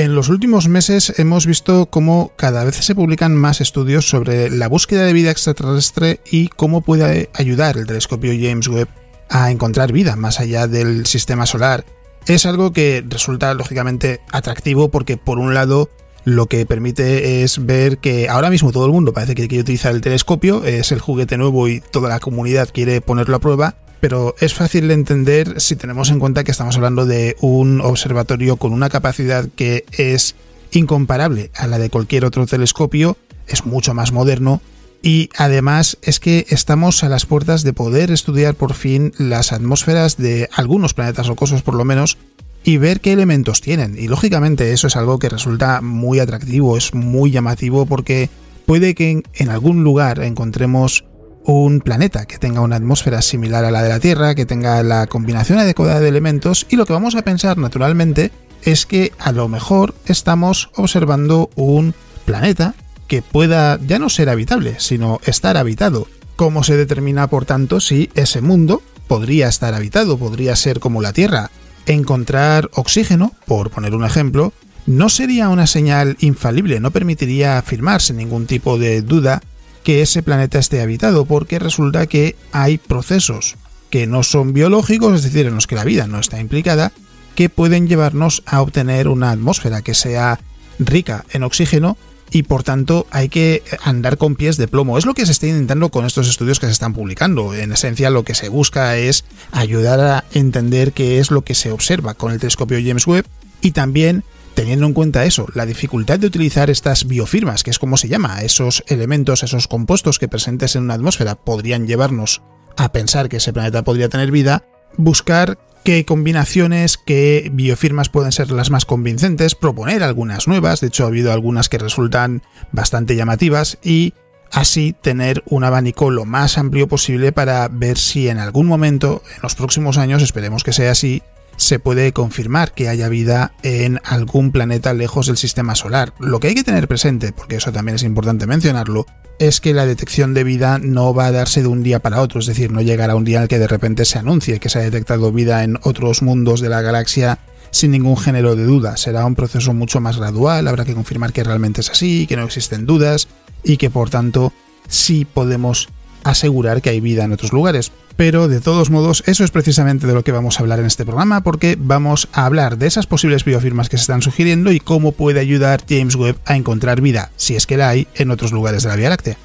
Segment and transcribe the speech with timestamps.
[0.00, 4.66] En los últimos meses hemos visto cómo cada vez se publican más estudios sobre la
[4.66, 8.88] búsqueda de vida extraterrestre y cómo puede ayudar el telescopio James Webb
[9.28, 11.84] a encontrar vida más allá del sistema solar.
[12.26, 15.90] Es algo que resulta lógicamente atractivo porque por un lado
[16.24, 19.94] lo que permite es ver que ahora mismo todo el mundo parece que quiere utilizar
[19.94, 24.34] el telescopio, es el juguete nuevo y toda la comunidad quiere ponerlo a prueba, pero
[24.40, 28.72] es fácil de entender si tenemos en cuenta que estamos hablando de un observatorio con
[28.72, 30.34] una capacidad que es
[30.72, 34.60] incomparable a la de cualquier otro telescopio, es mucho más moderno
[35.02, 40.16] y además es que estamos a las puertas de poder estudiar por fin las atmósferas
[40.16, 42.18] de algunos planetas rocosos por lo menos
[42.62, 43.96] y ver qué elementos tienen.
[43.98, 48.28] Y lógicamente eso es algo que resulta muy atractivo, es muy llamativo porque
[48.66, 51.04] puede que en, algún lugar encontremos
[51.44, 55.06] un planeta que tenga una atmósfera similar a la de la Tierra, que tenga la
[55.06, 58.30] combinación adecuada de elementos y lo que vamos a pensar naturalmente
[58.62, 62.74] es que a lo mejor estamos observando un planeta
[63.08, 66.06] que pueda ya no ser habitable, sino estar habitado.
[66.36, 71.12] ¿Cómo se determina, por tanto, si ese mundo podría estar habitado, podría ser como la
[71.12, 71.50] Tierra?
[71.86, 74.52] Encontrar oxígeno, por poner un ejemplo,
[74.86, 79.42] no sería una señal infalible, no permitiría afirmar sin ningún tipo de duda
[79.82, 83.56] que ese planeta esté habitado, porque resulta que hay procesos
[83.90, 86.92] que no son biológicos, es decir, en los que la vida no está implicada,
[87.34, 90.40] que pueden llevarnos a obtener una atmósfera que sea
[90.78, 91.96] rica en oxígeno
[92.30, 94.98] y por tanto hay que andar con pies de plomo.
[94.98, 97.54] Es lo que se está intentando con estos estudios que se están publicando.
[97.54, 101.72] En esencia lo que se busca es ayudar a entender qué es lo que se
[101.72, 103.26] observa con el telescopio James Webb
[103.60, 104.24] y también
[104.54, 108.42] teniendo en cuenta eso, la dificultad de utilizar estas biofirmas, que es como se llama,
[108.42, 112.42] esos elementos, esos compuestos que presentes en una atmósfera podrían llevarnos
[112.76, 114.64] a pensar que ese planeta podría tener vida,
[114.96, 121.04] buscar qué combinaciones, qué biofirmas pueden ser las más convincentes, proponer algunas nuevas, de hecho
[121.04, 124.14] ha habido algunas que resultan bastante llamativas y
[124.50, 129.42] así tener un abanico lo más amplio posible para ver si en algún momento, en
[129.42, 131.22] los próximos años, esperemos que sea así,
[131.60, 136.14] se puede confirmar que haya vida en algún planeta lejos del sistema solar.
[136.18, 139.04] Lo que hay que tener presente, porque eso también es importante mencionarlo,
[139.38, 142.40] es que la detección de vida no va a darse de un día para otro,
[142.40, 144.78] es decir, no llegará un día en el que de repente se anuncie que se
[144.78, 147.38] ha detectado vida en otros mundos de la galaxia
[147.70, 148.96] sin ningún género de duda.
[148.96, 152.44] Será un proceso mucho más gradual, habrá que confirmar que realmente es así, que no
[152.44, 153.28] existen dudas
[153.62, 154.54] y que por tanto
[154.88, 155.90] sí podemos
[156.24, 157.92] asegurar que hay vida en otros lugares.
[158.20, 161.06] Pero de todos modos, eso es precisamente de lo que vamos a hablar en este
[161.06, 165.12] programa, porque vamos a hablar de esas posibles biofirmas que se están sugiriendo y cómo
[165.12, 168.82] puede ayudar James Webb a encontrar vida, si es que la hay, en otros lugares
[168.82, 169.38] de la Vía Láctea.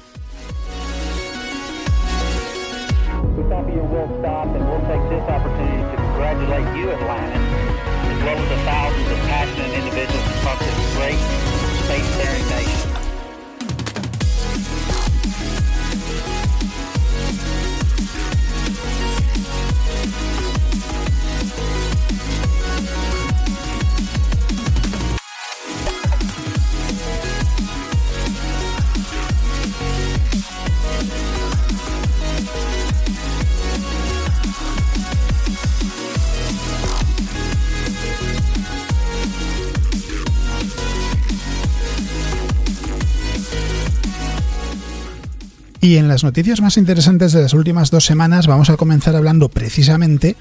[45.86, 49.48] Y en las noticias más interesantes de las últimas dos semanas vamos a comenzar hablando
[49.48, 50.34] precisamente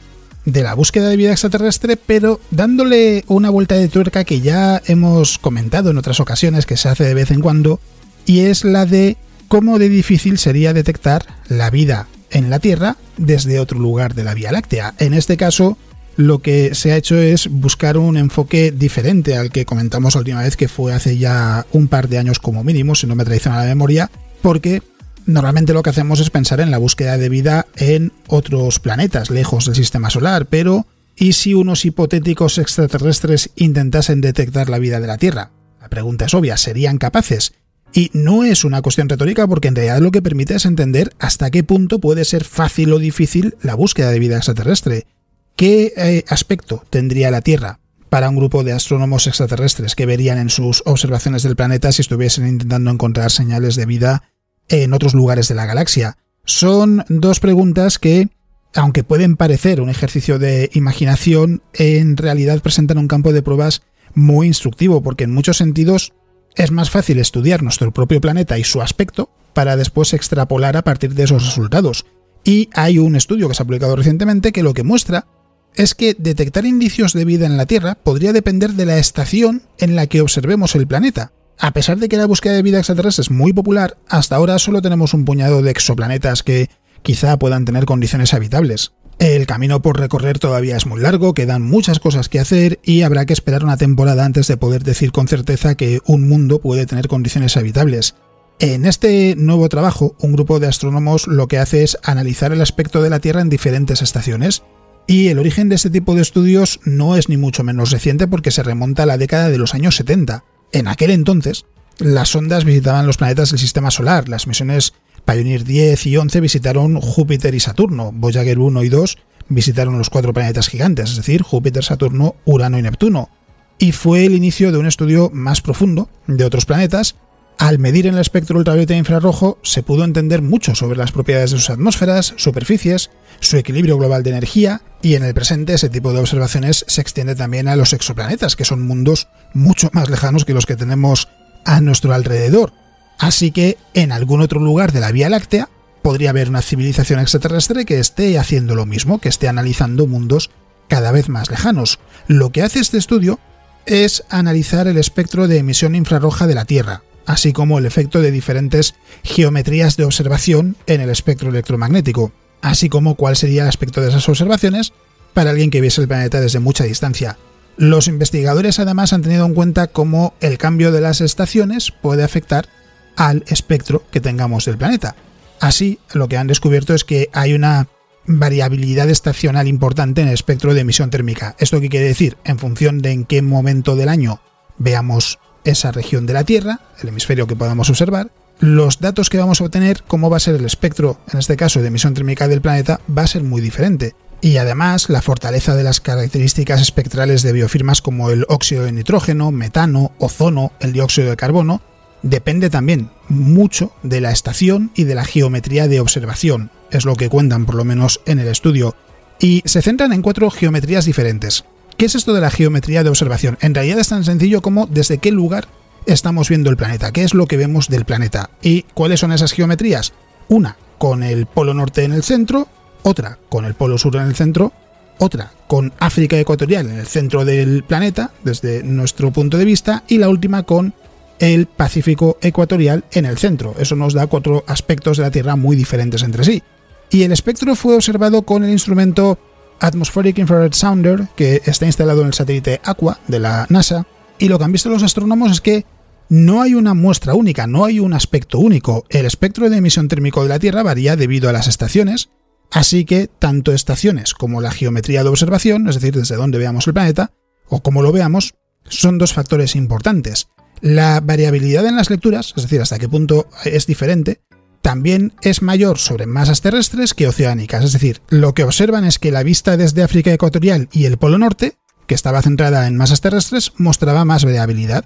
[0.43, 5.37] de la búsqueda de vida extraterrestre, pero dándole una vuelta de tuerca que ya hemos
[5.37, 7.79] comentado en otras ocasiones, que se hace de vez en cuando,
[8.25, 9.17] y es la de
[9.47, 14.33] cómo de difícil sería detectar la vida en la Tierra desde otro lugar de la
[14.33, 14.95] Vía Láctea.
[14.97, 15.77] En este caso,
[16.17, 20.41] lo que se ha hecho es buscar un enfoque diferente al que comentamos la última
[20.41, 23.59] vez, que fue hace ya un par de años como mínimo, si no me traiciona
[23.59, 24.09] la memoria,
[24.41, 24.81] porque
[25.25, 29.65] Normalmente lo que hacemos es pensar en la búsqueda de vida en otros planetas lejos
[29.65, 30.85] del sistema solar, pero
[31.15, 35.51] ¿y si unos hipotéticos extraterrestres intentasen detectar la vida de la Tierra?
[35.81, 37.53] La pregunta es obvia, ¿serían capaces?
[37.91, 41.49] Y no es una cuestión retórica porque en realidad lo que permite es entender hasta
[41.49, 45.07] qué punto puede ser fácil o difícil la búsqueda de vida extraterrestre.
[45.55, 47.79] ¿Qué eh, aspecto tendría la Tierra
[48.09, 52.47] para un grupo de astrónomos extraterrestres que verían en sus observaciones del planeta si estuviesen
[52.47, 54.23] intentando encontrar señales de vida
[54.69, 56.17] en otros lugares de la galaxia.
[56.45, 58.29] Son dos preguntas que,
[58.73, 63.81] aunque pueden parecer un ejercicio de imaginación, en realidad presentan un campo de pruebas
[64.13, 66.13] muy instructivo, porque en muchos sentidos
[66.55, 71.13] es más fácil estudiar nuestro propio planeta y su aspecto para después extrapolar a partir
[71.13, 72.05] de esos resultados.
[72.43, 75.25] Y hay un estudio que se ha publicado recientemente que lo que muestra
[75.73, 79.95] es que detectar indicios de vida en la Tierra podría depender de la estación en
[79.95, 81.33] la que observemos el planeta.
[81.57, 84.81] A pesar de que la búsqueda de vida extraterrestre es muy popular, hasta ahora solo
[84.81, 86.69] tenemos un puñado de exoplanetas que
[87.01, 88.93] quizá puedan tener condiciones habitables.
[89.17, 93.25] El camino por recorrer todavía es muy largo, quedan muchas cosas que hacer y habrá
[93.25, 97.07] que esperar una temporada antes de poder decir con certeza que un mundo puede tener
[97.07, 98.15] condiciones habitables.
[98.59, 103.01] En este nuevo trabajo, un grupo de astrónomos lo que hace es analizar el aspecto
[103.01, 104.63] de la Tierra en diferentes estaciones,
[105.07, 108.51] y el origen de este tipo de estudios no es ni mucho menos reciente porque
[108.51, 110.43] se remonta a la década de los años 70.
[110.71, 111.65] En aquel entonces,
[111.99, 114.27] las sondas visitaban los planetas del sistema solar.
[114.27, 114.93] Las misiones
[115.25, 118.11] Pioneer 10 y 11 visitaron Júpiter y Saturno.
[118.13, 119.17] Voyager 1 y 2
[119.49, 123.29] visitaron los cuatro planetas gigantes, es decir, Júpiter, Saturno, Urano y Neptuno.
[123.77, 127.15] Y fue el inicio de un estudio más profundo de otros planetas
[127.57, 131.51] al medir en el espectro ultravioleta e infrarrojo se pudo entender mucho sobre las propiedades
[131.51, 136.11] de sus atmósferas, superficies, su equilibrio global de energía y en el presente ese tipo
[136.11, 140.53] de observaciones se extiende también a los exoplanetas, que son mundos mucho más lejanos que
[140.53, 141.29] los que tenemos
[141.65, 142.73] a nuestro alrededor.
[143.19, 145.69] Así que en algún otro lugar de la Vía Láctea
[146.01, 150.51] podría haber una civilización extraterrestre que esté haciendo lo mismo, que esté analizando mundos
[150.87, 151.99] cada vez más lejanos.
[152.27, 153.39] Lo que hace este estudio
[153.85, 158.31] es analizar el espectro de emisión infrarroja de la Tierra, así como el efecto de
[158.31, 162.31] diferentes geometrías de observación en el espectro electromagnético,
[162.61, 164.93] así como cuál sería el aspecto de esas observaciones
[165.33, 167.37] para alguien que viese el planeta desde mucha distancia.
[167.77, 172.69] Los investigadores además han tenido en cuenta cómo el cambio de las estaciones puede afectar
[173.17, 175.15] al espectro que tengamos del planeta.
[175.59, 177.87] Así, lo que han descubierto es que hay una
[178.27, 181.55] variabilidad estacional importante en el espectro de emisión térmica.
[181.59, 182.37] ¿Esto qué quiere decir?
[182.43, 184.41] En función de en qué momento del año
[184.77, 188.29] veamos esa región de la Tierra, el hemisferio que podamos observar,
[188.59, 191.81] los datos que vamos a obtener, cómo va a ser el espectro, en este caso
[191.81, 194.15] de emisión térmica del planeta, va a ser muy diferente.
[194.41, 199.51] Y además, la fortaleza de las características espectrales de biofirmas como el óxido de nitrógeno,
[199.51, 201.81] metano, ozono, el dióxido de carbono,
[202.21, 207.29] depende también mucho de la estación y de la geometría de observación, es lo que
[207.29, 208.95] cuentan por lo menos en el estudio,
[209.39, 211.65] y se centran en cuatro geometrías diferentes.
[211.97, 213.57] ¿Qué es esto de la geometría de observación?
[213.61, 215.69] En realidad es tan sencillo como desde qué lugar
[216.05, 219.53] estamos viendo el planeta, qué es lo que vemos del planeta y cuáles son esas
[219.53, 220.11] geometrías.
[220.49, 222.67] Una con el polo norte en el centro,
[223.03, 224.73] otra con el polo sur en el centro,
[225.19, 230.17] otra con África ecuatorial en el centro del planeta, desde nuestro punto de vista, y
[230.17, 230.93] la última con
[231.39, 233.73] el Pacífico ecuatorial en el centro.
[233.79, 236.61] Eso nos da cuatro aspectos de la Tierra muy diferentes entre sí.
[237.09, 239.39] Y el espectro fue observado con el instrumento
[239.79, 244.05] Atmospheric Infrared Sounder, que está instalado en el satélite Aqua de la NASA,
[244.37, 245.85] y lo que han visto los astrónomos es que
[246.29, 249.05] no hay una muestra única, no hay un aspecto único.
[249.09, 252.29] El espectro de emisión térmico de la Tierra varía debido a las estaciones,
[252.71, 256.93] así que tanto estaciones como la geometría de observación, es decir, desde donde veamos el
[256.93, 257.31] planeta,
[257.67, 258.55] o como lo veamos,
[258.87, 260.47] son dos factores importantes.
[260.81, 264.41] La variabilidad en las lecturas, es decir, hasta qué punto es diferente,
[264.85, 269.31] también es mayor sobre masas terrestres que oceánicas, es decir, lo que observan es que
[269.31, 271.73] la vista desde África ecuatorial y el Polo Norte,
[272.05, 275.03] que estaba centrada en masas terrestres, mostraba más variabilidad,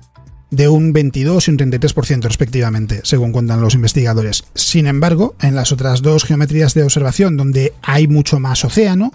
[0.51, 4.43] de un 22 y un 33% respectivamente, según cuentan los investigadores.
[4.53, 9.13] Sin embargo, en las otras dos geometrías de observación donde hay mucho más océano,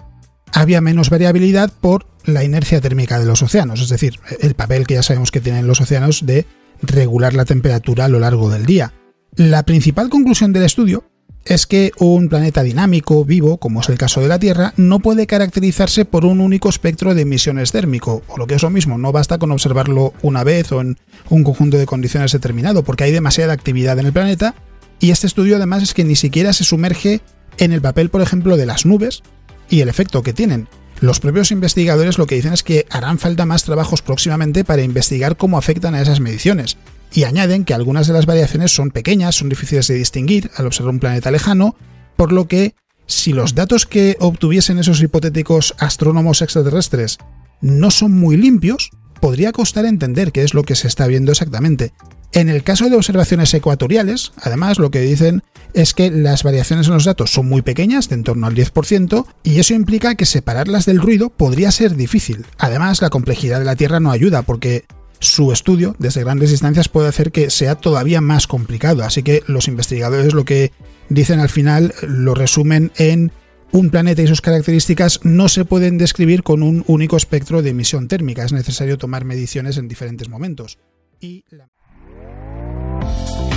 [0.51, 4.95] había menos variabilidad por la inercia térmica de los océanos, es decir, el papel que
[4.95, 6.47] ya sabemos que tienen los océanos de
[6.81, 8.93] regular la temperatura a lo largo del día.
[9.37, 11.03] La principal conclusión del estudio
[11.43, 15.27] es que un planeta dinámico, vivo, como es el caso de la Tierra, no puede
[15.27, 19.11] caracterizarse por un único espectro de emisiones térmico, o lo que es lo mismo, no
[19.11, 20.97] basta con observarlo una vez o en
[21.29, 24.55] un conjunto de condiciones determinado, porque hay demasiada actividad en el planeta,
[25.01, 27.19] y este estudio además es que ni siquiera se sumerge
[27.57, 29.21] en el papel, por ejemplo, de las nubes
[29.69, 30.69] y el efecto que tienen.
[31.01, 35.35] Los propios investigadores lo que dicen es que harán falta más trabajos próximamente para investigar
[35.35, 36.77] cómo afectan a esas mediciones,
[37.13, 40.93] y añaden que algunas de las variaciones son pequeñas, son difíciles de distinguir al observar
[40.93, 41.75] un planeta lejano,
[42.15, 42.75] por lo que
[43.07, 47.17] si los datos que obtuviesen esos hipotéticos astrónomos extraterrestres
[47.61, 48.89] no son muy limpios,
[49.21, 51.93] podría costar entender qué es lo que se está viendo exactamente.
[52.35, 55.41] En el caso de observaciones ecuatoriales, además, lo que dicen
[55.73, 59.25] es que las variaciones en los datos son muy pequeñas, de en torno al 10%,
[59.43, 62.45] y eso implica que separarlas del ruido podría ser difícil.
[62.57, 64.83] Además, la complejidad de la Tierra no ayuda, porque
[65.19, 69.05] su estudio desde grandes distancias puede hacer que sea todavía más complicado.
[69.05, 70.73] Así que los investigadores lo que
[71.07, 73.31] dicen al final, lo resumen en
[73.71, 78.09] un planeta y sus características no se pueden describir con un único espectro de emisión
[78.09, 80.79] térmica, es necesario tomar mediciones en diferentes momentos.
[81.21, 81.45] Y